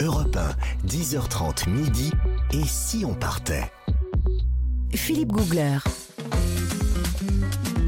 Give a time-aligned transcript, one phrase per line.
[0.00, 2.12] Europe 1, 10h30 midi.
[2.52, 3.70] Et si on partait
[4.94, 5.78] Philippe Googler.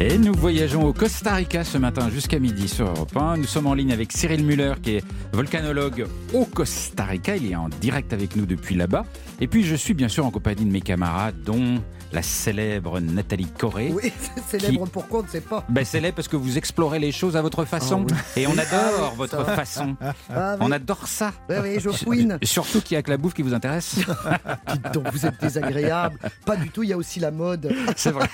[0.00, 3.38] Et nous voyageons au Costa Rica ce matin jusqu'à midi sur Europe 1.
[3.38, 7.36] Nous sommes en ligne avec Cyril Muller qui est volcanologue au Costa Rica.
[7.36, 9.04] Il est en direct avec nous depuis là-bas.
[9.40, 11.80] Et puis je suis bien sûr en compagnie de mes camarades dont
[12.10, 13.92] la célèbre Nathalie Corée.
[13.92, 14.12] Oui,
[14.48, 15.64] célèbre pourquoi on ne sait pas.
[15.68, 18.06] Ben, célèbre parce que vous explorez les choses à votre façon.
[18.10, 19.54] Ah Et on adore Ah, votre ça.
[19.54, 19.96] façon.
[20.00, 20.66] Ah, oui.
[20.66, 21.32] On adore ça.
[21.50, 22.38] Oui, oui, je fouine.
[22.42, 23.96] Surtout qu'il n'y a que la bouffe qui vous intéresse.
[24.72, 26.18] Dites donc, vous êtes désagréable.
[26.46, 27.72] Pas du tout, il y a aussi la mode.
[27.96, 28.26] C'est vrai.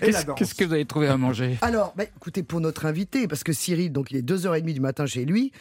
[0.00, 1.58] Qu'est-ce qu'est-ce que vous avez trouvé à manger?
[1.60, 5.06] Alors, bah, écoutez, pour notre invité, parce que Cyril, donc il est 2h30 du matin
[5.06, 5.52] chez lui,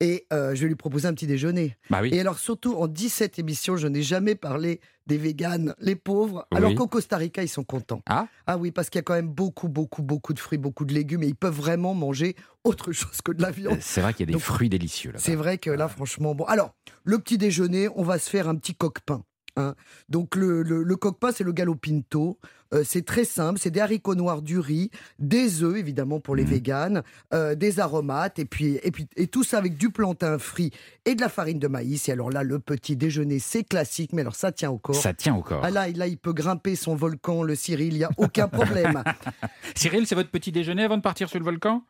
[0.00, 1.76] et euh, je vais lui proposer un petit déjeuner.
[1.90, 2.10] Bah oui.
[2.12, 6.58] Et alors, surtout, en 17 émissions, je n'ai jamais parlé des véganes, les pauvres, Oui.
[6.58, 8.00] alors qu'au Costa Rica, ils sont contents.
[8.06, 10.84] Ah Ah oui, parce qu'il y a quand même beaucoup, beaucoup, beaucoup de fruits, beaucoup
[10.86, 13.78] de légumes, et ils peuvent vraiment manger autre chose que de la viande.
[13.80, 15.18] C'est vrai qu'il y a des Donc, fruits délicieux là.
[15.18, 16.44] C'est vrai que là, franchement, bon.
[16.44, 19.22] Alors, le petit déjeuner, on va se faire un petit coq-pain.
[19.56, 19.74] Hein.
[20.08, 22.38] Donc, le, le, le coq-pain, c'est le gallo pinto.
[22.72, 23.60] Euh, c'est très simple.
[23.60, 26.50] C'est des haricots noirs, du riz, des œufs, évidemment, pour les Mhm.
[26.50, 27.02] véganes,
[27.32, 30.70] euh, des aromates, et puis, et puis et tout ça avec du plantain frit
[31.04, 32.08] et de la farine de maïs.
[32.08, 34.96] Et alors là, le petit déjeuner, c'est classique, mais alors ça tient au corps.
[34.96, 35.60] Ça tient au corps.
[35.62, 39.04] Ah là, là, il peut grimper son volcan, le Cyril, il n'y a aucun problème.
[39.76, 41.84] Cyril, c'est votre petit déjeuner avant de partir sur le volcan?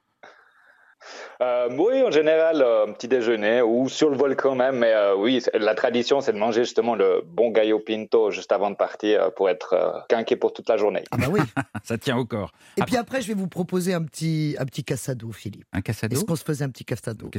[1.40, 4.78] Euh, oui, en général, euh, un petit déjeuner ou sur le volcan même.
[4.78, 8.52] Mais euh, oui, c'est- la tradition, c'est de manger justement le bon gallo pinto juste
[8.52, 11.04] avant de partir euh, pour être euh, quinqué pour toute la journée.
[11.10, 11.40] Ah bah oui.
[11.84, 12.52] Ça tient au corps.
[12.76, 15.64] Et Après- puis après, je vais vous proposer un petit, un petit cassado, Philippe.
[15.72, 16.94] Un cassado Est-ce qu'on se faisait un petit que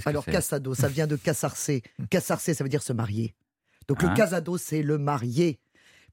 [0.05, 1.81] Alors, c'est casado, ça vient de casarcer.
[2.09, 3.33] Casarcer, ça veut dire se marier.
[3.87, 5.59] Donc, le casado, c'est le marié.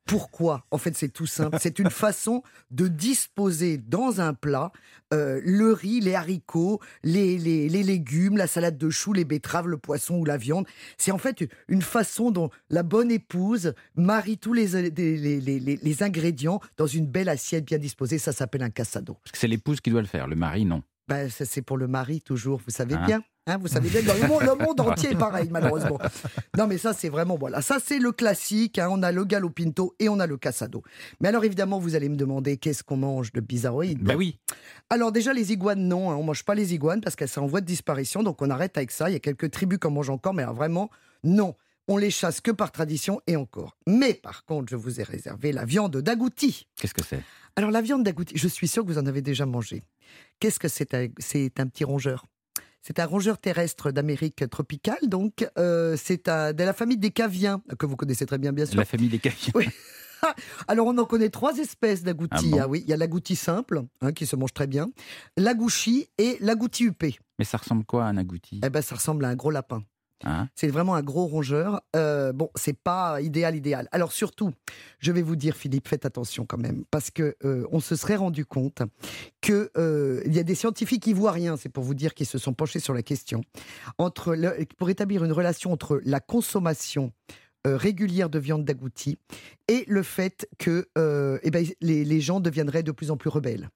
[0.07, 1.57] Pourquoi En fait, c'est tout simple.
[1.61, 4.73] C'est une façon de disposer dans un plat
[5.13, 9.69] euh, le riz, les haricots, les, les, les légumes, la salade de choux, les betteraves,
[9.69, 10.67] le poisson ou la viande.
[10.99, 17.07] C'est en fait une façon dont la bonne épouse marie tous les, ingrédients dans une
[17.07, 18.19] belle assiette bien disposée.
[18.19, 19.15] Ça s'appelle un casado.
[19.23, 20.83] Parce que c'est l'épouse qui doit le faire, le mari non.
[21.09, 23.23] Ben, c'est pour le mari, toujours, vous savez Hein bien.
[23.49, 25.99] Hein, vous savez bien, que dans le monde, le monde entier est pareil, malheureusement.
[26.57, 27.61] Non, mais ça, c'est vraiment, voilà.
[27.61, 28.79] Ça, c'est le classique.
[28.79, 28.87] hein.
[28.91, 30.83] On a le gallo pinto et on a le cassado.
[31.21, 34.01] Mais alors, évidemment, vous allez me demander qu'est-ce qu'on mange de bizarroïde?
[34.01, 34.39] Bah oui.
[34.91, 36.11] Alors, déjà, les iguanes, non.
[36.13, 36.15] hein.
[36.15, 38.23] On mange pas les iguanes parce qu'elles sont en voie de disparition.
[38.23, 39.11] Donc, on arrête avec ça.
[39.11, 40.89] Il y a quelques tribus qui en mangent encore, mais alors, vraiment,
[41.25, 41.57] non.
[41.89, 43.77] On les chasse que par tradition et encore.
[43.89, 46.69] Mais par contre, je vous ai réservé la viande d'agouti.
[46.77, 47.21] Qu'est-ce que c'est?
[47.57, 49.83] Alors, la viande d'agouti, je suis sûr que vous en avez déjà mangé.
[50.39, 50.89] Qu'est-ce que c'est
[51.19, 52.25] C'est un petit rongeur?
[52.83, 57.87] C'est un rongeur terrestre d'Amérique tropicale, donc euh, c'est de la famille des caviens, que
[57.87, 58.77] vous connaissez très bien, bien sûr.
[58.77, 59.53] La famille des caviens.
[59.55, 59.69] Oui.
[60.69, 62.35] Alors, on en connaît trois espèces d'agoutis.
[62.35, 64.91] Ah bon Ah oui, il y a l'agouti simple, hein, qui se mange très bien,
[65.37, 67.17] l'agouchi et l'agouti huppé.
[67.39, 68.61] Mais ça ressemble quoi à un agouti?
[68.65, 69.85] Eh ben, ça ressemble à un gros lapin.
[70.25, 71.83] Hein C'est vraiment un gros rongeur.
[71.97, 73.89] Euh, bon, c'est pas idéal, idéal.
[73.93, 74.53] Alors surtout,
[74.99, 78.17] je vais vous dire, Philippe, faites attention quand même, parce que euh, on se serait
[78.17, 78.83] rendu compte
[79.41, 81.57] que euh, il y a des scientifiques qui voient rien.
[81.57, 83.43] C'est pour vous dire qu'ils se sont penchés sur la question
[83.99, 84.37] entre
[84.77, 87.13] pour établir une relation entre la consommation
[87.67, 89.19] euh, régulière de viande d'agouti
[89.69, 90.89] et le fait que
[91.43, 93.71] eh ben, les, les gens deviendraient de plus en plus rebelles,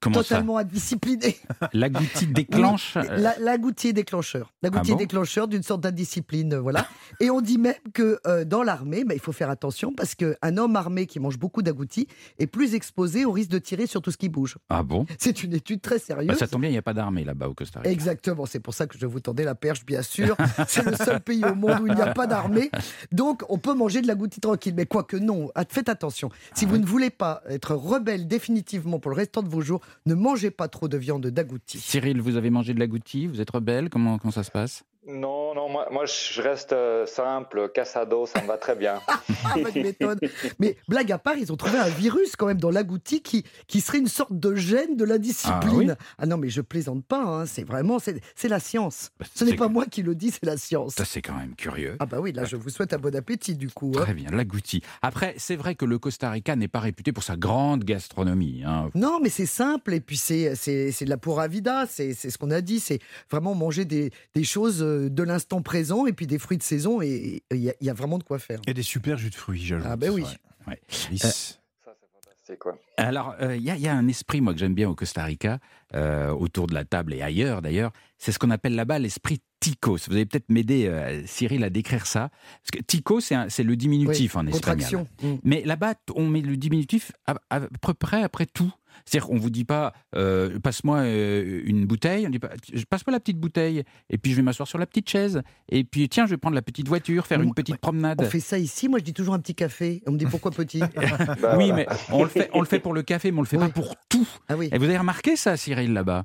[0.00, 1.36] Comment totalement indisciplinés.
[1.60, 2.96] ça L'agouti déclenche
[3.38, 4.52] L'agouti est déclencheur.
[4.62, 6.86] L'agouti Ah bon déclencheur d'une sorte d'indiscipline, euh, voilà.
[7.20, 10.56] Et on dit même que euh, dans l'armée, bah, il faut faire attention parce qu'un
[10.56, 12.06] homme armé qui mange beaucoup d'agouti
[12.38, 14.56] est plus exposé au risque de tirer sur tout ce qui bouge.
[14.70, 16.28] Ah bon C'est une étude très sérieuse.
[16.28, 17.90] Bah, Ça tombe bien, il n'y a pas d'armée là-bas au Costa Rica.
[17.90, 20.36] Exactement, c'est pour ça que je vous tendais la perche, bien sûr.
[20.66, 22.70] C'est le seul pays au monde où il n'y a pas d'armée.
[23.12, 24.74] Donc, on peut manger de l'agouti tranquille.
[24.76, 26.30] Mais quoique non, faites attention.
[26.54, 26.80] Si Ah vous oui.
[26.80, 29.69] ne voulez pas être rebelle définitivement pour le restant de vos jours,
[30.06, 31.78] ne mangez pas trop de viande d'agouti.
[31.78, 34.84] Cyril, vous avez mangé de l'agouti Vous êtes rebelle comment, comment ça se passe?
[35.12, 39.00] Non, non, moi, moi, je reste euh, simple, cassado, ça me va très bien.
[39.42, 40.20] Ah, méthode.
[40.58, 43.80] Mais blague à part, ils ont trouvé un virus quand même dans l'agouti qui, qui
[43.80, 45.96] serait une sorte de gène de la discipline.
[46.18, 49.10] Ah, non, mais je plaisante pas, hein, c'est vraiment, c'est c'est la science.
[49.18, 50.94] Bah, Ce n'est pas moi qui le dis, c'est la science.
[50.94, 51.96] Ça, c'est quand même curieux.
[52.00, 53.92] Ah bah oui, là, je vous souhaite un bon appétit du coup.
[53.96, 54.02] hein.
[54.02, 54.82] Très bien, l'agouti.
[55.00, 58.62] Après, c'est vrai que le Costa Rica n'est pas réputé pour sa grande gastronomie.
[58.66, 58.90] hein.
[58.94, 62.28] Non, mais c'est simple et puis c'est c'est c'est de la pura vida, c'est c'est
[62.30, 66.12] ce qu'on a dit, c'est vraiment manger des, des choses euh, de l'instant présent et
[66.12, 68.38] puis des fruits de saison et il y, a- il y a vraiment de quoi
[68.38, 68.60] faire.
[68.66, 69.84] Et des super jus de fruits, j'avoue.
[69.88, 70.22] Ah ben oui.
[70.22, 70.28] Ouais.
[70.74, 70.80] Ouais.
[71.10, 71.58] Lisse.
[71.84, 72.78] Ça, c'est fantastique, quoi.
[72.96, 74.94] Alors, euh, il y, a- il y a un esprit, moi, que j'aime bien au
[74.94, 75.58] Costa Rica,
[75.94, 77.92] euh, autour de la table et ailleurs d'ailleurs.
[78.18, 80.08] C'est ce qu'on appelle là-bas l'esprit ticos.
[80.08, 82.30] Vous allez peut-être m'aider, euh, Cyril, à décrire ça.
[82.62, 85.06] Parce que ticos, c'est le diminutif en espagnol.
[85.22, 85.34] Mm.
[85.44, 88.72] Mais là-bas, on met le diminutif à, peu près après tout.
[89.04, 92.50] C'est-à-dire qu'on vous dit pas euh, passe-moi euh, une bouteille, on dit pas
[92.90, 96.08] passe-moi la petite bouteille et puis je vais m'asseoir sur la petite chaise et puis
[96.08, 98.20] tiens je vais prendre la petite voiture, faire une petite promenade.
[98.20, 100.02] On fait ça ici, moi je dis toujours un petit café.
[100.06, 102.92] On me dit pourquoi petit bah, Oui, mais on le fait on le fait pour
[102.92, 104.28] le café, mais on le fait pas pour tout.
[104.48, 104.68] Ah oui.
[104.72, 106.24] Et vous avez remarqué ça, Cyril là-bas?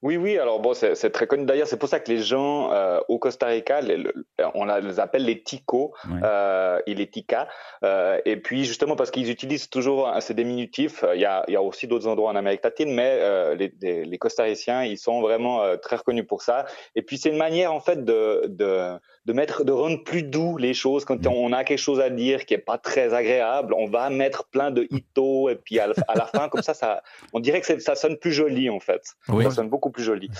[0.00, 1.44] Oui, oui, alors bon, c'est très connu.
[1.44, 3.80] D'ailleurs, c'est pour ça que les gens euh, au Costa Rica,
[4.54, 5.92] on les appelle les ticos
[6.22, 7.48] euh, et les ticas.
[7.82, 11.56] Euh, et puis, justement, parce qu'ils utilisent toujours ces diminutifs, il y a, il y
[11.56, 15.76] a aussi d'autres endroits en Amérique latine, mais les, les, les costariciens, ils sont vraiment
[15.78, 16.66] très reconnus pour ça.
[16.94, 18.92] Et puis, c'est une manière, en fait, de, de,
[19.26, 21.04] de, mettre, de rendre plus doux les choses.
[21.04, 24.46] Quand on a quelque chose à dire qui est pas très agréable, on va mettre
[24.46, 27.02] plein de hitos, et puis à, la fin, comme ça, ça,
[27.32, 29.02] on dirait que ça sonne plus joli, en fait.
[29.26, 30.30] Ça sonne beaucoup plus joli.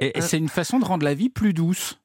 [0.00, 1.98] et, c'est une façon de rendre la vie plus douce.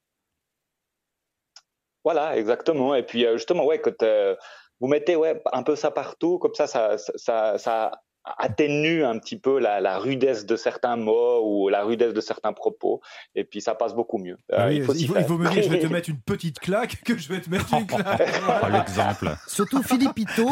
[2.04, 2.96] Voilà, exactement.
[2.96, 4.36] Et puis euh, justement, ouais, quand euh,
[4.80, 7.92] vous mettez ouais, un peu ça partout, comme ça, ça, ça, ça
[8.38, 12.54] atténue un petit peu la, la, rudesse de certains mots ou la rudesse de certains
[12.54, 13.02] propos,
[13.36, 14.38] et puis ça passe beaucoup mieux.
[14.54, 17.18] Euh, il, faut il, vaut, mieux dire je vais te mettre une petite claque que
[17.18, 18.30] je vais te mettre une claque.
[18.48, 19.36] oh, L'exemple.
[19.48, 20.50] Surtout Philippito.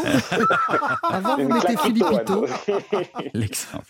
[1.04, 2.46] Avant, vous mettez Philippito.
[3.34, 3.86] L'exemple.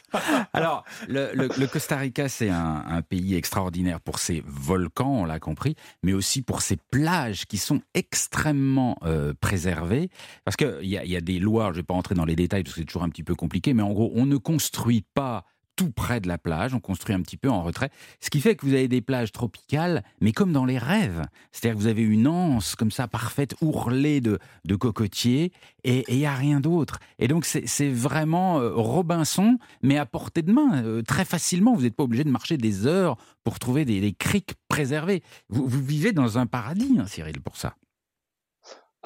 [0.54, 5.40] Alors, le, le, Costa Rica, c'est un, un, pays extraordinaire pour ses volcans, on l'a
[5.40, 10.10] compris, mais aussi pour ses plages qui sont extrêmement euh, préservées.
[10.44, 12.64] Parce qu'il y, y, a des lois, je ne vais pas entrer dans les détails
[12.64, 15.46] parce que c'est toujours un petit peu compliqué, mais en gros, on ne construit pas
[15.76, 17.90] tout près de la plage, on construit un petit peu en retrait,
[18.22, 21.22] ce qui fait que vous avez des plages tropicales, mais comme dans les rêves.
[21.52, 25.52] C'est-à-dire que vous avez une anse comme ça parfaite, ourlée de, de cocotiers,
[25.84, 27.00] et il n'y a rien d'autre.
[27.20, 31.76] Et donc c'est vraiment euh, Robinson, mais à portée de main, euh, très facilement.
[31.76, 35.24] Vous n'êtes pas obligé de marcher des heures pour trouver des, criques préservées.
[35.50, 37.76] Vous, vivez dans un paradis, hein, Cyril, pour ça.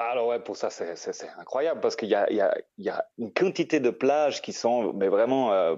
[0.02, 3.34] Alors ouais, pour ça c'est incroyable parce qu'il y a, y, a, y a, une
[3.34, 5.76] quantité de plages qui sont mais vraiment euh,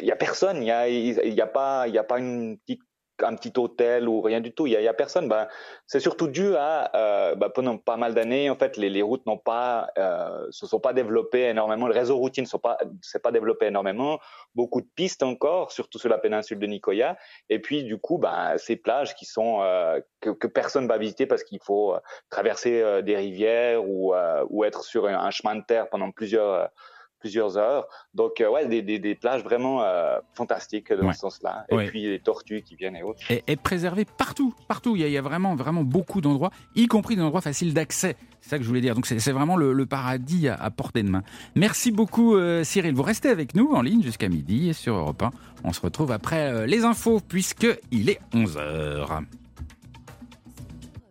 [0.00, 2.20] il y a personne, il y a, il y a pas il y a pas
[2.20, 2.82] une petite
[3.22, 4.66] un petit hôtel ou rien du tout.
[4.66, 5.28] Il y a, personne.
[5.28, 5.48] Ben,
[5.86, 9.38] c'est surtout dû à euh, ben, pendant pas mal d'années, en fait, les, routes n'ont
[9.38, 11.86] pas euh, se sont pas développées énormément.
[11.86, 14.18] Le réseau routier ne sont pas s'est pas développé énormément.
[14.54, 17.16] Beaucoup de pistes encore, surtout sur la péninsule de Nicoya.
[17.48, 21.26] Et puis du coup, ben, ces plages qui sont euh, que, que, personne va visiter
[21.26, 21.94] parce qu'il faut
[22.30, 24.14] traverser des rivières ou
[24.50, 26.70] ou être sur un, un chemin de terre pendant plusieurs
[27.18, 27.86] plusieurs heures.
[28.14, 31.64] Donc, euh, ouais, des, des, des, plages vraiment euh, fantastiques dans ce sens-là.
[31.70, 33.20] Et puis les tortues qui viennent et autres.
[33.30, 34.96] Et, et préservées partout, partout.
[34.96, 37.74] Il y, a, il y a, vraiment, vraiment beaucoup d'endroits, y compris des endroits faciles
[37.74, 38.16] d'accès.
[38.40, 38.94] C'est ça que je voulais dire.
[38.94, 41.22] Donc, c'est vraiment le, le, paradis à, portée de main.
[41.54, 42.94] Merci beaucoup, euh, Cyril.
[42.94, 45.30] Vous restez avec nous en ligne jusqu'à midi et sur Europe 1.
[45.64, 49.24] On se retrouve après les infos, puisque il est 11 h